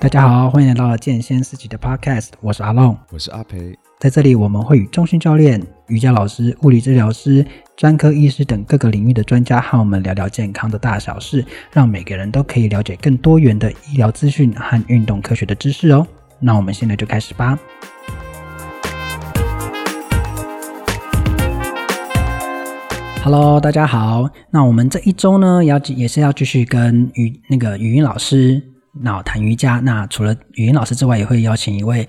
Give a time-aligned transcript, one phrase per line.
[0.00, 7.44] 大家好，欢迎来到健先四级的 Podcast，我是阿龙，我是阿培，在这里我们会与中训教练、瑜伽老师、物理治疗师、
[7.76, 16.06] 专科医师等各个领域的专家和我们聊聊健康的大小事，让每个人都可以了解更多元的医疗资讯和运动科学的知识哦。
[16.38, 17.58] 那我们现在就开始吧。
[23.24, 24.30] Hello，大家好。
[24.48, 28.62] 那我们这一周呢，要也是要继续跟语那个语音老师。
[28.92, 32.08] 那谈瑜伽，那除了语音老师之外，也会邀请一位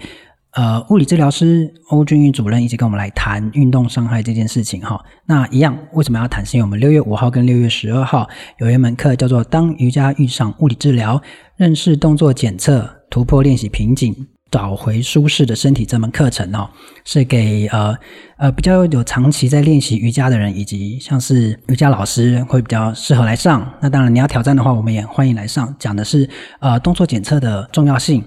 [0.54, 5.04] 呃物理治疗师欧俊玉主任一起跟我们来谈运动伤害这件事情哈。
[5.26, 6.46] 那一样，为什么要谈？
[6.46, 11.22] 是因为我们六月五号跟六月十二号有一门课叫做《当瑜伽遇上物理治疗：
[11.58, 14.14] 认识动作检测，突破练习瓶颈》。
[14.52, 16.70] 找回舒适的身体这门课程哦，
[17.06, 17.96] 是给呃
[18.38, 23.72] 呃比较有长期在练习瑜伽的人，以及像是瑜伽老师会比较适合来上。
[23.82, 25.76] 那当然你要挑战的话，我们也欢迎来上。
[25.78, 28.24] 讲的是呃动作检测的重要性。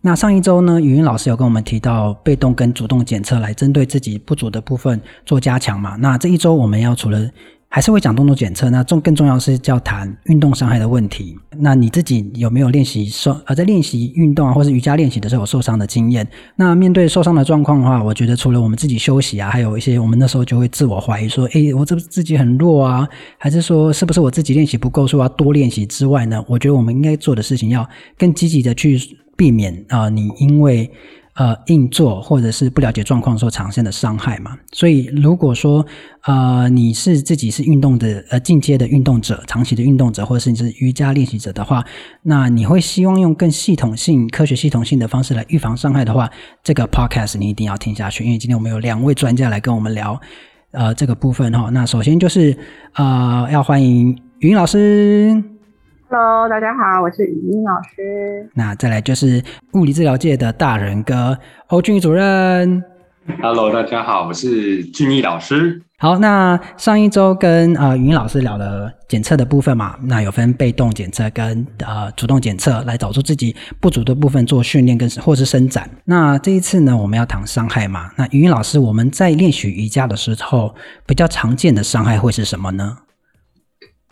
[0.00, 5.96] 那上一周呢，语音老师有跟我们提到被动跟主动检测来针对自己不足的部分做加强嘛。
[5.96, 7.26] 那这一周我们要除了
[7.70, 11.36] 还是会讲动作检测，那重更重要是叫谈运动伤害的问题。
[11.58, 16.26] 那你自己有没有练习受呃在练习运动啊，或是瑜伽练习的时候有受伤的经验？
[16.56, 26.44] 那面对受伤的状况的话，我觉得除了我们自己休息啊，还有一些我们那时候就会自我怀疑说，诶，我这不自己很弱啊，还是说是不是我自己练习不够，说要多练习之外呢？
[26.48, 27.88] 我觉得我们应该做的事情要
[28.18, 28.98] 更积极的去
[29.36, 30.90] 避免啊、你因为。
[31.36, 35.84] 呃，硬做或者是不了解状况所产生的伤害嘛，所以如果说
[36.22, 41.84] 呃你是自己是运动的呃进阶的运动者，长期的运动者，或者是你是瑜伽练习者的话，
[42.22, 46.30] 那你会希望用更系统性、科学系统性的方式来预防伤害的话，
[46.62, 50.20] 这个 podcast 你一定要听下去，因为今天我们有两位专家来跟我们聊
[50.70, 51.68] 呃这个部分哈。
[51.70, 52.56] 那首先就是
[52.92, 55.53] 呃要欢迎语音老师。
[56.10, 58.48] Hello，大家好，我是语音老师。
[58.54, 61.36] 那再来就是物理治疗界的大人哥
[61.68, 62.84] 欧俊主任。
[63.40, 65.82] Hello，大家好，我是俊毅老师。
[65.96, 75.88] 好，那上一周跟呃语音老师聊了检测的部分嘛，那有分被动检测跟呃主动检测，来找出自己不足的部分做训练跟或是伸展。
[76.04, 78.10] 那这一次呢，我们要谈伤害嘛。
[78.16, 80.74] 那语音老师，我们在练习瑜伽的时候，
[81.06, 82.98] 比较常见的伤害会是什么呢？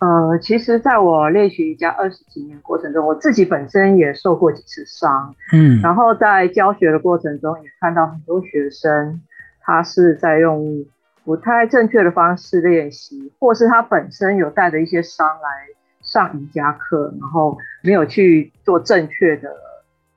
[0.03, 9.23] 呃，其实，在我练习瑜伽二十几年过程中，我自己本身也受过几次伤，嗯，然后在教学的过程中，也看到很多学生，
[9.61, 10.85] 他是在用
[11.25, 15.69] 不太正确的方式练习，或是他本身有带着一些伤来
[16.01, 19.55] 上瑜伽课，然后没有去做正确的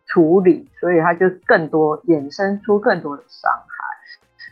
[0.07, 3.85] 处理，所以他就更多衍生出更多的伤害。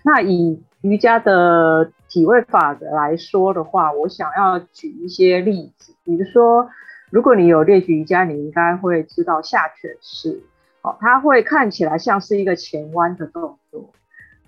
[0.03, 6.69] 那以瑜伽的体位法则来说的话，我想要举一些例子，比如说，
[7.09, 10.43] 如果你有练习瑜伽，你应该会知道下犬式，
[10.81, 13.91] 哦，它会看起来像是一个前弯的动作，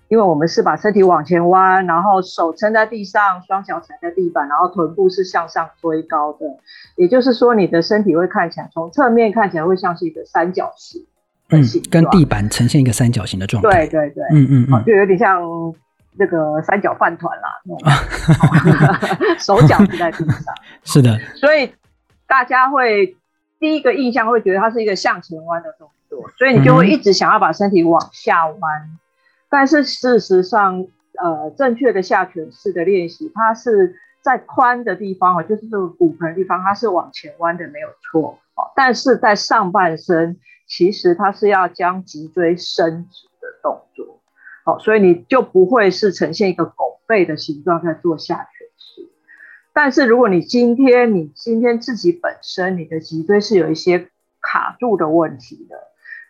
[0.08, 6.40] 因为我们是把身体往前弯，然后手撑在地上，双脚踩在地板，然后臀部是向上推高的，
[6.96, 11.06] 也就是说，你的身体会看起来从侧面看起来会像是一个三角形，
[11.48, 15.42] 嗯，跟地板呈现一个三角形的状态，对对对，嗯嗯嗯，就有点像。
[16.18, 17.60] 这个三角饭团啦，
[19.38, 20.54] 手脚是在地上，
[20.84, 21.72] 是的，所以
[22.26, 23.16] 大家会
[23.58, 28.82] 第一个印象会觉得它是一个向前弯的动作，所以你就会一直想要把身体往下弯。
[28.84, 28.98] 嗯、
[29.48, 30.86] 但是事实上，
[31.18, 38.72] 呃，正确的下犬式的练习，它是在髋的地方哦，就是这个骨盆地方，它是往前弯的，没有错哦。
[38.74, 44.15] 但是在上半身，其实它是要将脊椎伸直的动作。
[44.66, 49.08] 好，所以你就不会是呈现一个拱背的形状在做下犬式。
[49.72, 54.08] 但是如果你今天你今天自己本身你的脊椎是有一些
[54.40, 55.76] 卡住的问题的，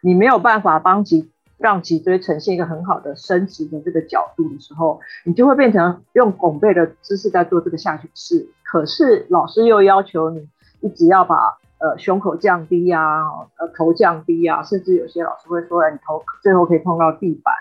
[0.02, 8.46] 你没有办法帮脊让脊椎呈现一个很好的伸直的这个角度的时候，你就会变成用拱背的姿势在做这个下犬式。
[8.62, 10.46] 可是老师又要求你
[10.80, 13.22] 一直要把呃胸口降低啊，
[13.56, 17.54] 呃头降低啊，甚至有些老师会说，哎，你头最后可以碰到地板。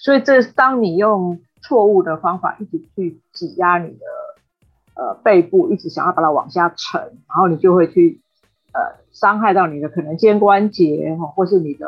[0.00, 4.04] 所以，这当你用错误的方法一直去挤压你的
[4.94, 8.20] 呃背部，一直想要把它往下沉，然后你就会去
[8.72, 8.80] 呃
[9.12, 11.86] 伤害到你的可能肩关节哈，或是你的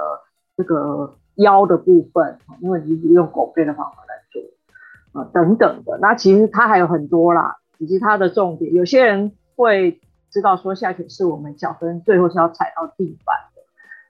[0.56, 4.42] 这个腰的部分，因为你一直用拱背的方法来做
[5.20, 5.98] 啊、等等的。
[6.00, 10.00] 那其实它还有很多啦，以及它的重点，有些人会
[10.30, 13.36] 知道说下犬式我们脚跟最后是要踩到地板。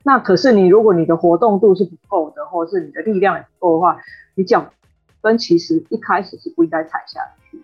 [0.03, 3.97] 那可是你，如果你的活动度是不够的，或者是你的力量也不够的话，
[4.35, 4.71] 你脚
[5.21, 7.19] 跟其实一开始是不应该踩下
[7.49, 7.61] 去，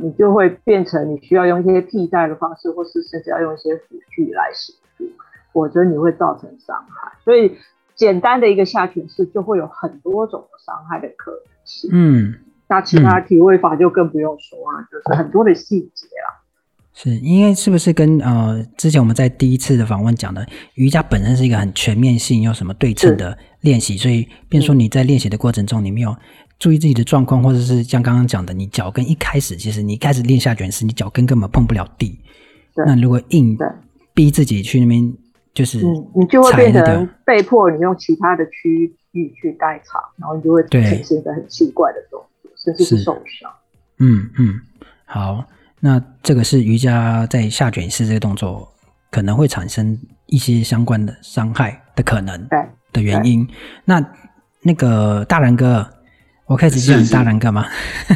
[0.00, 5.08] 你就会变成你需要用一些替代的方式，或是甚至要用一些辅具来协助。
[5.52, 7.12] 否则你会造成伤害。
[7.24, 7.56] 所以
[7.94, 11.90] 简单的一个下犬式就会有很多种伤害的可能性。
[11.94, 12.34] 嗯，
[12.68, 16.42] 那其他体位法就更不用说了，嗯、就是很多的细节啦。
[16.98, 20.46] 是因为是不是跟呃之前我们在第一次的访问讲的
[20.76, 26.16] 瑜伽本身是一个很全面性又什么对称的练习，所以变说你在练习的过程中你没有
[26.58, 32.18] 注意自己的状况，或者是像刚刚讲的，你脚跟一开始其实你一开始练下卷时，你脚跟根本碰不了地。
[32.74, 33.54] 那如果硬
[34.14, 35.12] 逼自己去那边，
[35.52, 43.52] 就是嗯，你就会变成被迫你用其他的区域去代偿，然后你就会呈现一个很奇怪的动作，甚至是受伤。
[43.98, 44.60] 嗯嗯，
[45.04, 45.44] 好。
[45.80, 48.72] 那这个是瑜伽在下卷式这个动作
[49.10, 52.48] 可能会产生一些相关的伤害的可能
[52.92, 53.46] 的原因。
[53.84, 54.04] 那
[54.62, 55.86] 那个大然哥，
[56.46, 57.66] 我开始叫你大然哥吗？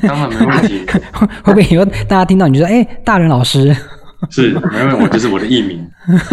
[0.02, 0.84] 当然没问题。
[1.44, 3.76] 会不会以后大家听到你就说：“哎，大仁老师。
[4.28, 5.88] ”是，没问题，我就是我的艺名。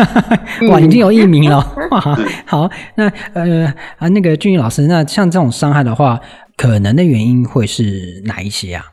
[0.70, 1.58] 哇，已经有艺名了。
[1.92, 2.02] 哇，
[2.46, 3.66] 好，那呃
[3.98, 6.20] 啊，那个俊宇老师，那像这种伤害的话，
[6.58, 8.84] 可能的原因会是哪一些啊？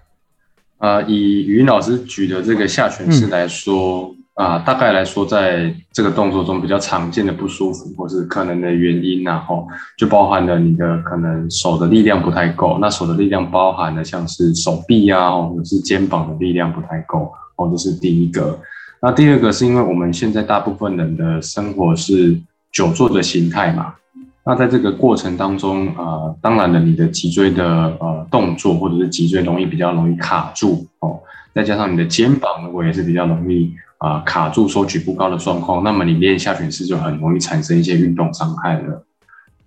[0.84, 9.66] 呃，以语音老师举的这个下犬式来说，啊、嗯呃，大概来说，在这个动作中比较常见的不舒服或是可能的原因，然后
[9.96, 12.76] 就包含了你的可能手的力量不太够。
[12.82, 18.58] 那手的力量包含了像是手臂啊，或者是肩膀的力量不太够，哦，这是第一个。
[19.00, 22.38] 那第二个是因为我们现在大部分人的生活是
[22.70, 23.94] 久坐的形态嘛。
[24.46, 27.64] 那在这个过程当中，呃，当然了，你的脊椎的
[27.98, 31.18] 呃动作或者是脊椎容易比较容易卡住哦，
[31.54, 39.02] 再加上你的肩膀如果也是比较容易啊、呃、卡住、收举不高的状况，那么你练下犬式就很容易产生一些运动伤害了。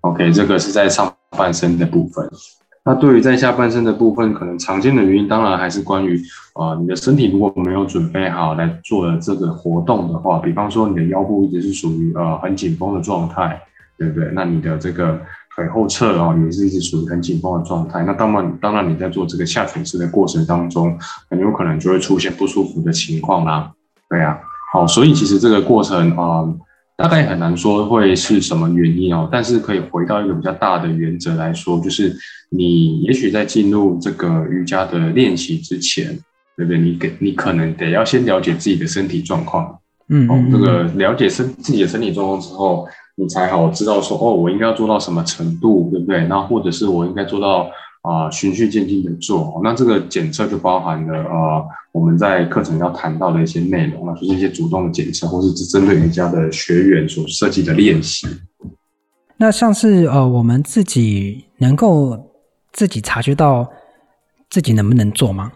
[0.02, 2.30] OK，这个是在上半身的部分。
[2.84, 6.16] 那对于在下半身的部分，可能常见的原因，当然还是关于
[6.54, 13.60] 啊、呃，你的身体如果没有准备好来做这个活动的话，比方说你的腰部一直是属于呃很紧绷的状态。
[13.98, 14.30] 对不对？
[14.32, 15.20] 那你的这个
[15.56, 18.04] 腿后侧哦，也是一直处于很紧绷的状态。
[18.04, 20.96] 那当然，当然你在做这个下犬式的过程当中，
[21.28, 23.72] 很有可能就会出现不舒服的情况啦。
[24.08, 24.38] 对啊，
[24.72, 26.58] 好，所以其实这个过程啊、呃，
[26.96, 29.28] 大概很难说会是什么原因哦。
[29.32, 32.16] 但是可以回到一个比较大的原则来说，就是
[32.50, 36.16] 你也许在进入这个瑜伽的练习之前，
[36.56, 36.78] 对不对？
[36.78, 39.76] 你给你可能得要先了解自己的身体状况。
[40.08, 42.86] 嗯，嗯，嗯，哦，这个了解身自己的身体状况之后。
[43.20, 46.24] 你才好知道说哦，我应该要做到什么程度，对不对？
[46.28, 47.68] 那或者是我应该做到
[48.02, 49.60] 啊、呃，循序渐进的做。
[49.64, 58.28] 那这个检测就包含了呃，我们在课程要谈到的一些内容啊，就是一些主动的检测，或是只针对瑜伽的学员所设计的练习。
[59.36, 62.30] 那像是呃，我们自己能够
[62.72, 63.68] 自己察觉到
[64.48, 65.50] 自己能不能做吗？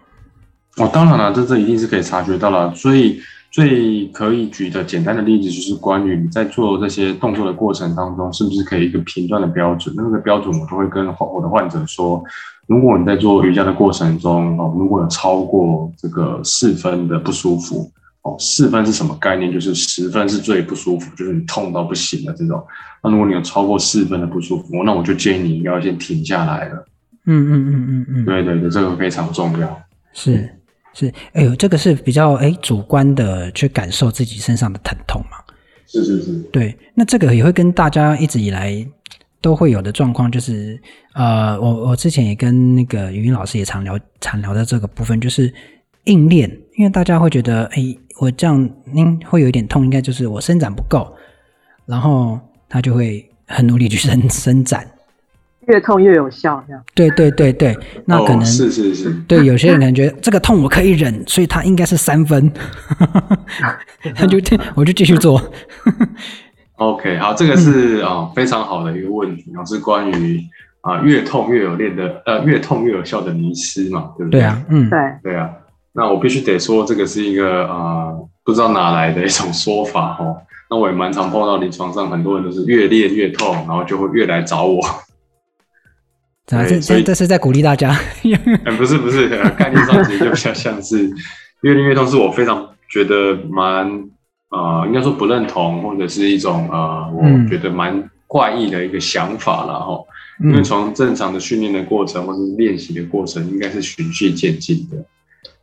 [0.78, 3.20] 哦，当然了，这这一定是可以察觉到了，所以。
[3.52, 9.94] 最可以举的简单的例子就是关于你在做这些动作的过程当中，是不是可以一个评断的标准？
[9.94, 12.24] 那个标准我都会跟我的患者说，
[12.66, 19.52] 如果你在做瑜伽的过程中哦，如果有超过这个四分的不舒服哦，四分是什么概念？
[19.52, 22.64] 就是十分是最不舒服，就是你痛到不行的这种。
[23.04, 26.86] 那如果你有超过四分的不舒服，那我就建议你要先停下来了。
[27.26, 29.82] 嗯嗯嗯嗯嗯，对对对，这个非常重要。
[30.14, 30.48] 是。
[30.94, 35.38] 是，哎呦，这个是比较哎主观的去感受自己身上的疼痛嘛？
[35.86, 36.76] 是是是，对。
[36.94, 38.86] 那这个也会跟大家一直以来
[39.40, 40.80] 都会有的状况，就是
[41.14, 45.52] 呃，我我之前也跟那个语音老师也常聊常聊的这个部分，就是
[46.04, 47.82] 硬练，因为大家会觉得，哎，
[48.20, 51.12] 我这样嗯会有一点痛，应该就是我伸展不够，
[51.86, 54.86] 然后他就会很努力去伸伸展。
[55.68, 56.82] 越痛越有效，这样。
[56.94, 59.12] 对对对对，那可能、哦、是是是。
[59.28, 62.50] 对，有些人可能觉得这个痛我可以忍，所以他应该是三分，
[64.14, 64.38] 他就
[64.74, 65.40] 我就继续做。
[66.76, 70.40] OK，好，这个是啊、呃、非常好的一个问题，然后是关于
[70.80, 74.40] 啊、呃、越痛越有练的呃越痛越有效的迷失嘛，对不对？
[74.40, 75.48] 对啊，嗯，对对啊。
[75.92, 80.36] 那我必须得说，这个是一个啊、呃、不知道哪来的一种说法哦。
[80.68, 84.80] 那我也蛮常碰到临床上很多人都是越练越痛，然后就会越来找我。
[86.50, 87.96] 啊，这这这是在鼓励大家。
[88.64, 91.08] 嗯，不是不是，概念上其实就比较像是
[91.62, 93.86] 越练越痛，是我非常觉得蛮
[94.50, 99.98] 呃，应该说不认同，或者是一种呃，我觉得蛮怪异的一个想法了哈。
[100.42, 104.96] 嗯、因为从正常的训练的过程或者是练习的过程，应该是循序渐进的，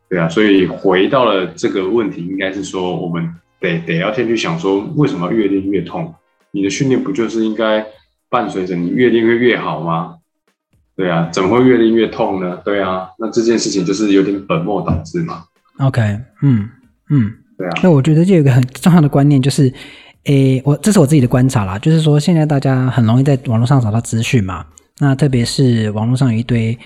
[0.09, 0.29] 对啊。
[0.29, 6.15] 所以回到了这个问题，应该是说我们得得要先去想说，为什么越练越痛？
[6.51, 7.85] 你的训练不就是应该
[8.29, 10.15] 伴随着你越练越越好吗？
[10.99, 12.57] 对啊，怎么会越练越痛呢？
[12.65, 15.45] 对啊，那这件事情就是有点本末倒置嘛。
[15.77, 16.01] OK，
[16.41, 16.67] 嗯
[17.09, 17.71] 嗯，对啊。
[17.81, 19.73] 那我觉得这有一个很重要的观念，就是
[20.25, 24.65] 诶，我这是我自己的观察啦，就是说现在大家很容易在网络上找到资讯嘛，
[24.99, 26.77] 那特别是网络上有一堆，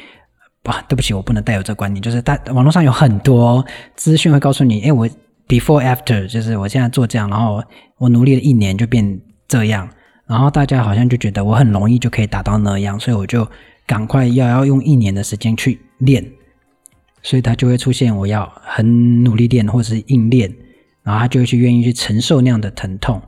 [0.65, 3.65] 啊，对不起，我不能带有这个观念，就是大网络上有很多
[3.95, 5.09] 资讯会告诉你，诶，我
[5.47, 7.63] before after，就是我现在做这样，然后
[7.97, 9.89] 我努力了一年就变这样，
[10.27, 13.47] 然后大家好像就觉得我很容易就可以达到那样，所以我就
[13.93, 16.25] 赶快要要用一年的时间去练，
[17.21, 20.51] 所以他就会出现我要很努力练或者是硬练。
[21.03, 23.21] 然后他就会去愿意去承受那样的疼痛。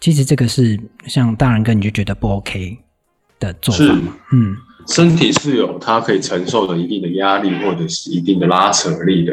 [0.00, 2.76] 其实这个是像大人哥，你就觉得不 OK
[3.38, 3.84] 的做法。
[3.84, 3.92] 是，
[4.32, 4.56] 嗯，
[4.88, 9.32] 身体是有它可以承受的一定的压力或者是一定的拉扯力的。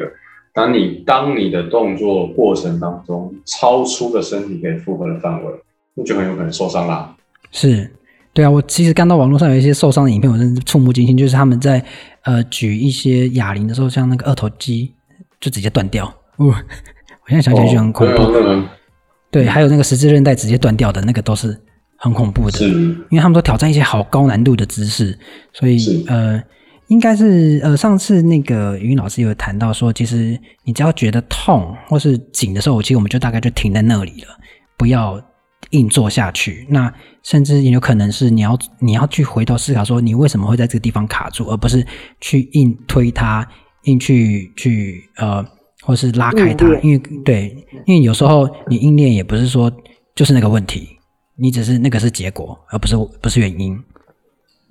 [0.54, 5.52] 当你当你的动作过程当中超出了身体可以负荷的范围，
[5.96, 7.18] 那就很有可能受伤啦。
[7.52, 7.92] 是，
[8.36, 11.18] 对啊，我其实看到网络上有一些受伤的影片，我真是触目惊心。
[11.18, 11.84] 就是他们在
[12.24, 14.94] 呃举一些哑铃的时候，像那个二头肌
[15.40, 16.06] 就直接断掉。
[16.36, 16.48] 哦
[17.26, 18.64] 我现在想起来就很恐怖，哦、
[19.32, 21.60] 对，还有那个十字韧带直接断掉的那个都是
[21.98, 25.18] 很恐怖的，因为他们都挑战一些好高难度的姿势，
[25.52, 26.40] 所以呃，
[26.90, 34.28] 应该是呃，上次那个语音老师有谈到说，其实你只要觉得痛或是紧的时候，其实我们就大概就停在那里了，
[34.78, 35.20] 不要
[35.72, 36.66] 硬做下去。
[36.70, 36.94] 那
[37.24, 41.86] 甚至也有可能是你要你要去回头思考说，你为什么会在这个地方卡住，而不是
[42.20, 43.48] 去硬推它，
[43.84, 45.46] 硬去去呃。
[45.82, 47.56] 或是拉开它，因为对，
[47.86, 49.72] 因为有时候你硬练也不是说
[50.16, 50.98] 就是那个问题，
[51.36, 53.78] 你只是那个是结果，而不是不是原因。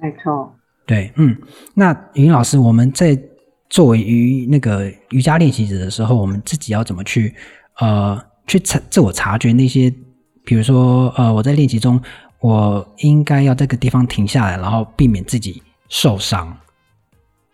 [0.00, 0.52] 没错。
[0.84, 1.36] 对，嗯，
[1.72, 3.16] 那云老师，我们在
[3.70, 7.32] 作为瑜那个瑜伽练习者的时候，我们自己要怎么去
[7.78, 9.94] 呃去察自我察觉那些，
[10.44, 12.00] 比如说呃我在练习中，
[12.40, 16.56] 我应该要这个地方停下来，然后避免自己受伤。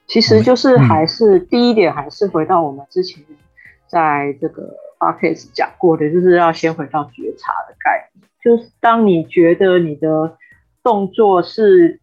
[0.06, 3.22] 其实就是还是、嗯、第一点，还是回到我们之前。
[3.92, 10.36] 在这个 podcast 讲过的，就是要先回到觉察的概念，就是当你觉得你的
[10.84, 11.98] 动作是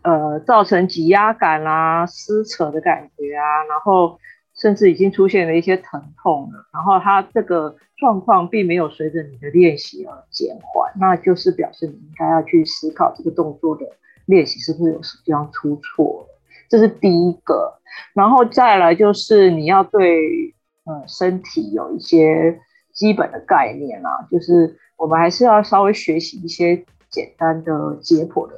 [0.00, 4.18] 呃造成挤压感啦、啊、撕扯的感觉啊，然后
[4.58, 13.86] 甚至已经出现了一些疼痛了，然后它这个状况并没有随着你的练习而减缓，那就是表示你应该要去思考这个动作的
[14.26, 16.38] 练习是不是有什么地方出错了，
[16.68, 17.78] 这是第一个，
[18.12, 20.54] 然后再来就是你要对。
[20.90, 22.58] 嗯，身体有一些
[22.94, 28.54] 基本的概念啊，就是我们还是要稍微学习一些简单的解剖的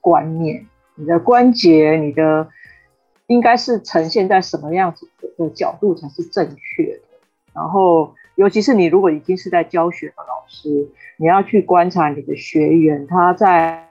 [0.00, 0.64] 观念。
[0.94, 2.46] 你的关节，你的
[3.26, 7.02] 应该是呈现在什么样子的角度才是正确的？
[7.54, 13.88] 然后，尤其是你如果已经是在教学的老师，你要去观察你的学员，他在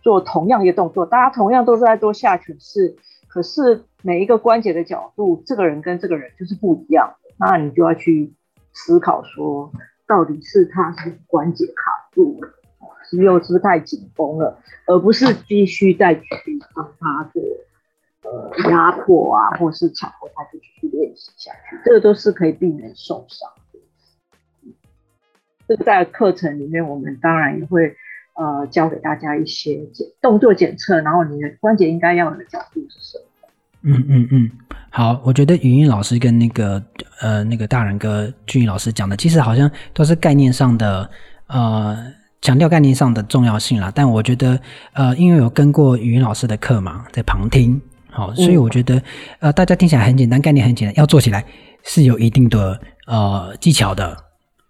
[0.00, 2.96] 做同样一个动作，大家同样都是在做下犬式，
[3.28, 7.14] 可是每一个关节的角度，这个人跟这个人就是不一样。
[7.36, 8.32] 那你就要去
[8.72, 9.72] 思考说，
[10.06, 12.48] 到底是他是关节卡住了，
[13.10, 14.56] 肌肉是不是太紧绷了，
[14.86, 16.22] 而不是必须再去
[16.74, 17.42] 帮他做
[18.30, 23.80] 呃压迫啊，或是强迫他继续去练习下去，这个都是可以避免受伤的。
[25.66, 27.94] 这个在课程里面，我们当然也会
[28.34, 33.24] 呃教给大家一些检动作检测，然后你的关节应该要的角度是什么？
[33.82, 34.50] 嗯嗯嗯，
[34.90, 36.82] 好，我觉得语音老师跟那个
[37.20, 41.10] 呃那个大人哥俊宇老师讲的，其实好像都是概念上的
[41.46, 41.96] 呃
[42.42, 43.90] 强调概念上的重要性啦。
[43.94, 44.60] 但我觉得
[44.92, 47.80] 呃，因为有跟过语音老师的课嘛，在旁听，
[48.20, 49.02] 好，所以我觉得
[49.38, 51.42] 呃大家听起来很简单，概念很简单，要做起来
[51.82, 54.14] 是有一定的呃技巧的。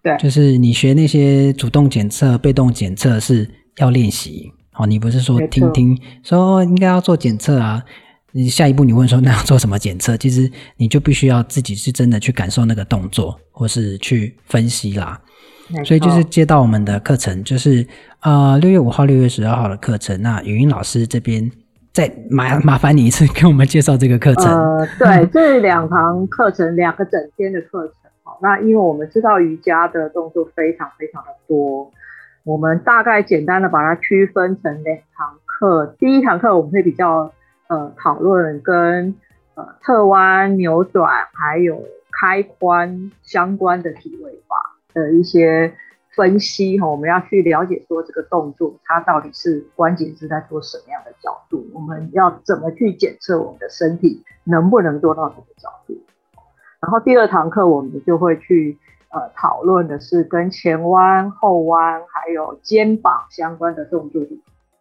[0.01, 3.45] 对，就是你学那些主动检测、被动检测是
[3.77, 4.49] 要练习。
[4.71, 7.83] 好，你不是说听听说应该要做检测啊？
[8.31, 10.15] 你下一步你问说，那要做什么检测？
[10.15, 15.19] 其实你就必须要自己是真的去感受那个动作，或是去分析啦。
[15.85, 17.85] 所以就是接到我们的课程，就是
[18.21, 20.21] 呃六月五号、六月十二号的课程。
[20.21, 21.51] 那语音老师这边
[21.93, 24.45] 再麻麻烦你一次给我们介绍这个课程。
[24.45, 27.95] 呃，对，这两堂课程，两个整天的课程。
[28.23, 31.91] 好，那因为我们知道瑜伽的动作非常非常的多，
[32.43, 35.95] 我们大概简单的把它区分成两堂课。
[35.99, 37.31] 第一堂课我们会比较。
[37.67, 39.15] 呃，讨论跟
[39.55, 41.81] 呃侧弯、扭转还有
[42.11, 45.73] 开髋相关的体位法的一些
[46.15, 55.97] 分析哈，我们要去了解说这个动作它到底是关节是在做什么样的角度，我们要怎么去检测我们的身体能不能做到这个角度。
[56.79, 58.77] 然后第二堂课我们就会去
[59.09, 64.27] 呃讨论的是跟前弯、后弯还有肩膀相关的动作的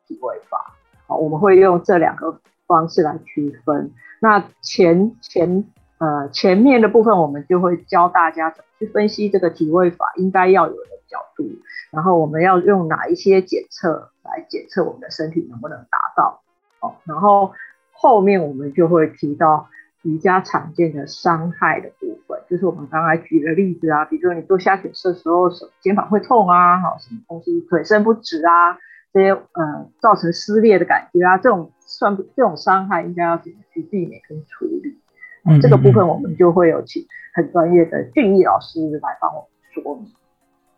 [0.07, 0.75] 体位法。
[1.07, 2.41] 好，我们会用这两个。
[2.71, 5.65] 方式来区分，那前前
[6.01, 11.45] 呃前面的部分，我们就会教大家怎么去分析这个体位法应该要有的角度，
[11.93, 16.41] 然后我们要用哪一些检测来检测我们的身体能不能达到？
[16.81, 17.53] 哦，然后
[17.93, 19.69] 后面我们就会提到
[20.03, 28.79] 瑜伽常见的伤害的部分，就是我们刚才举的例子啊，比如说你做下犬式的时候，手肩膀会痛啊，好，什么东西腿伸不直啊，
[29.13, 34.99] 这些呃造成撕裂的感觉啊，这种算这种伤害应该要怎么去避免跟处理？
[35.45, 37.05] 嗯，这个部分我们就会有请
[37.35, 40.13] 很专业的俊逸老师来帮我们说明。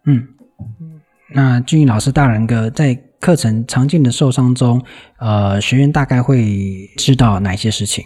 [0.04, 0.28] 嗯
[0.80, 1.00] 嗯，
[1.34, 4.82] 那俊逸老师大人哥在课程常见的受伤中，
[5.18, 8.04] 呃，学员大概会知道哪些事情？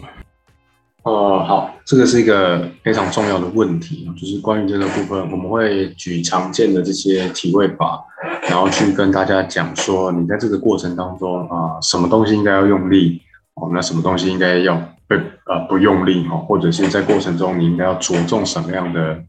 [1.03, 8.03] 呃，好，这个是一个非常重要的问题，就是关于这个部分，我们会举常见的这些体位法，
[8.49, 13.21] 然后去跟大家讲说，你在这个过程当中啊、呃，什么东西应该要用力
[13.53, 14.75] 哦，那什么东西应该要
[15.07, 19.23] 不呃不用力哈，或者是在过程中你应该要着重什么样的。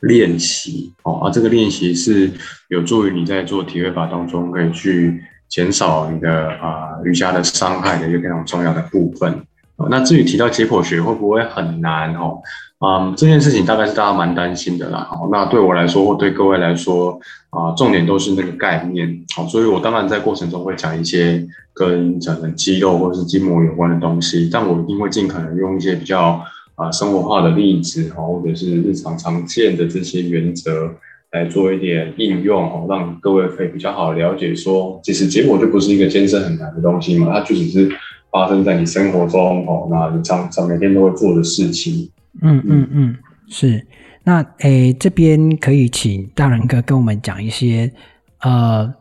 [0.00, 2.30] 练习哦，而、啊、这个练习是
[2.68, 9.46] 有助于你在做体位法当中可以去减少你的啊瑜伽的伤害的一个非常重要的部分。
[9.90, 12.40] 那至于提到解剖学会不会很难哦？
[12.80, 15.08] 嗯，这件事情大概是大家蛮担心的啦。
[15.12, 17.18] 哦，那对我来说或对各位来说
[17.50, 19.24] 啊，重点都是那个概念。
[19.34, 26.42] 好，所以我当然在过程中会讲一些跟整个肌肉或是筋膜有关的东西，但我一定会尽可能用一些比较。
[26.76, 30.90] 啊，生活化的例子哈，或者是日常常见的这些原则
[31.30, 37.88] 来做一点应用哦，让各位可以比较好了解说，其实结果就不是一个艰深很难的东西嘛，它就只是
[38.34, 42.10] 发生在你生活中哦，那你常常每天都会做的事情。
[42.42, 43.16] 嗯嗯嗯，
[43.48, 43.86] 是。
[44.24, 47.92] 那诶，这边可以请大人哥跟我们讲一些，
[48.40, 48.92] 呃，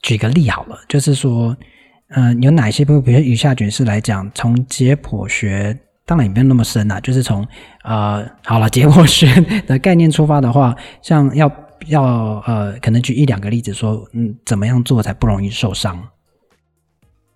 [0.00, 1.56] 举个例好了，就是说，
[2.10, 5.76] 嗯、呃，有哪些比如比如瑜伽卷式来讲，从解剖学。
[6.06, 7.46] 当然也没有那么深啊，就是从
[7.84, 9.28] 呃好了 解剖学
[9.66, 11.52] 的概念出发的话，像要
[11.88, 12.02] 要
[12.46, 16.02] 呃可能举一两个例子说，嗯，怎么样做才不容易受伤？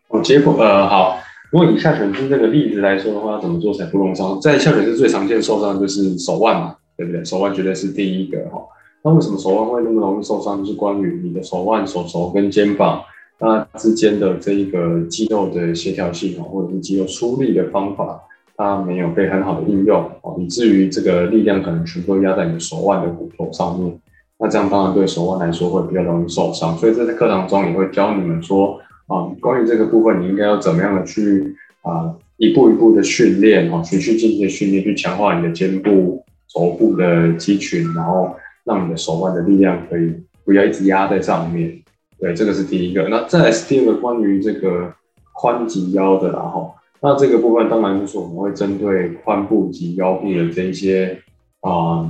[0.09, 1.19] 哦，解剖呃好，
[1.53, 4.41] 如果以下犬式这个例子来说的话，怎么做才不容易伤？
[4.41, 7.23] 在下犬式最常见受伤就是手腕嘛，对不对？
[7.23, 8.59] 手腕绝对是第一个哈。
[9.05, 10.65] 那为什么手腕会那么容易受伤？
[10.65, 13.03] 就是关于你的手腕、手肘跟肩膀
[13.39, 18.23] 那之间的这一个肌肉的协调性或者是肌肉出力的方法。
[18.57, 23.99] 它没有被很好的应用哦，以至于这个力量可能全部压在你的手腕的骨头上面。
[24.39, 26.77] 那这样当然对手腕来说会比较容易受伤。
[26.77, 38.35] 所以在课堂中也会教你们说啊，关于这个部分你应该要怎么样的去啊，一步一步的训练啊，循序渐进的训练，去强化你的肩部、肘部的肌群，然后
[38.65, 40.13] 让你的手腕的力量可以
[40.45, 41.79] 不要一直压在上面。
[42.19, 43.09] 对，这个是第一个。
[43.09, 44.93] 那再来是第二个关于这个
[45.35, 46.73] 髋及腰的，然后。
[47.05, 51.19] 那这个部分当然就是我们会针对髋部及腰部的这一些
[51.63, 52.09] 啊、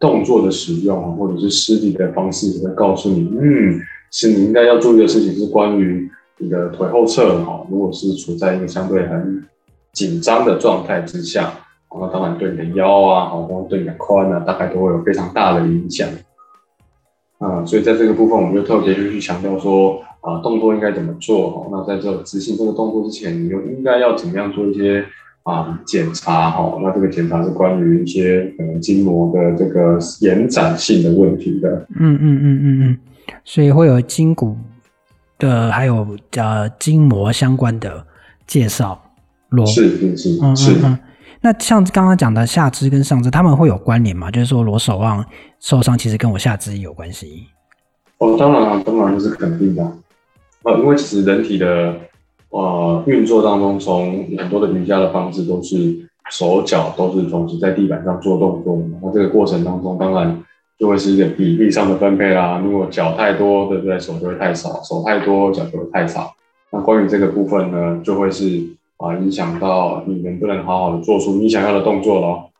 [0.00, 3.78] 动作的使用，或者是施力的方式，会告诉你，嗯，
[4.14, 9.44] 是你应该要注意的事情是关于你的腿后侧哈，如果是处在一个相对很
[9.92, 11.52] 紧张的状态之下，
[11.90, 16.08] 那当然对你的腰啊，包括对你的髋啊，大概都会有非常大的影响。
[17.38, 20.00] 啊、嗯，所以在这个部分，我们就特别就去强调说。
[20.24, 21.68] 啊，动作应该怎么做？
[21.70, 25.04] 那在这执行这个动作之前，你又应该要怎么样做一些
[25.42, 26.50] 啊检查？
[26.50, 31.86] 哈，那这个检查是关于一些可能筋膜的这个延展性的问题的。
[32.00, 32.98] 嗯嗯嗯嗯嗯，
[33.44, 34.56] 所以会有筋骨
[35.38, 38.06] 的，还有呃筋膜相关的
[38.46, 39.00] 介绍。
[39.50, 40.98] 罗是是是嗯嗯嗯。
[41.40, 44.30] 那像刚刚讲的下肢跟上肢，他们会有关联吗？
[44.30, 45.24] 就是说，罗手腕
[45.60, 47.46] 受伤其实跟我下肢有关系？
[48.18, 49.82] 哦，当然了，当然这是肯定的。
[50.62, 51.94] 呃，因为其实人体的
[52.48, 60.42] 呃运作当中，从很多的瑜伽的方式都是手脚都是同时在地板上做动作，那这个过程当中当然
[60.78, 62.60] 就会是一个比例上的分配啦。
[62.64, 63.98] 如果脚太多，对不对？
[63.98, 66.34] 手就会太少；手太多，脚就会太少。
[66.72, 68.58] 那关于这个部分呢，就会是
[68.96, 72.50] 啊、呃、影响到你能不能好好的做出你想要的动作咯。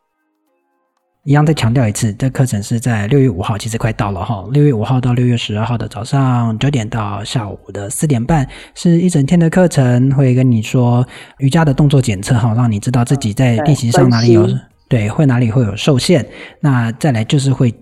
[1.25, 4.45] 一样再强调一次，这课程是在六月五号，其实快到了哈。
[4.53, 11.05] 六月五号到六月十二号的早上九点到下午的四点半，是一整天的课程，会跟你说
[11.39, 14.47] 瑜伽的动作检测哈，让你知道自己在练习上哪里有
[14.87, 16.25] 对，会哪里会有受限。
[16.61, 17.73] 那再来就是会。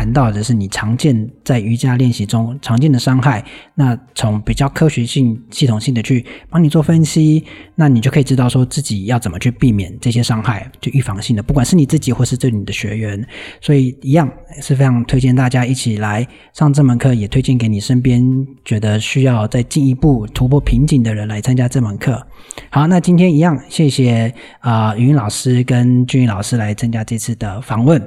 [0.00, 13.22] 谈到的是你常见在瑜伽练习中常见的伤害，那从比较科学性、系统性的去帮你做分析，那你就可以知道说自己要怎么去避免这些伤害，就预防性的，不管是你自己或是对你的学员，
[13.60, 14.26] 所以一样
[14.62, 18.24] 是非常推荐大家一起来上这门课，也推荐给你身边
[18.64, 22.26] 觉得需要再进一步突破瓶颈的人来参加这门课。
[22.70, 28.00] 好，那今天一样，谢谢啊，云、呃、老师跟俊毅老师来参加这次的访问。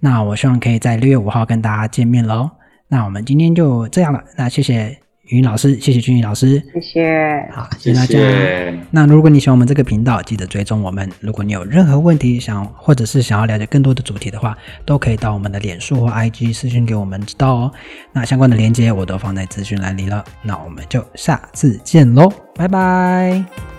[0.00, 2.48] 那我希望可以在六月五号跟大家见面喽。
[2.88, 4.96] 那我们今天就这样了，那谢谢
[5.28, 8.06] 语音老师，谢谢君宇老师，谢谢，好，谢谢大家。
[8.06, 8.78] 谢谢。
[8.90, 11.10] 那如果你喜欢我们这个频道，记得追踪我们。
[11.20, 17.72] 如果你有任何问题想，或者是想要了解更多的主题的话，都可以到我们的脸书或 IG 私讯给我们知道哦。
[18.12, 20.24] 那相关的链接我都放在资讯栏里了。
[20.42, 23.73] 那我们就下次见喽，拜拜。